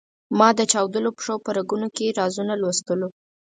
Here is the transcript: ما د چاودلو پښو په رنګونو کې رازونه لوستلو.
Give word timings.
ما 0.37 0.49
د 0.59 0.61
چاودلو 0.71 1.09
پښو 1.17 1.35
په 1.45 1.49
رنګونو 1.57 1.87
کې 1.95 2.15
رازونه 2.19 2.53
لوستلو. 2.61 3.09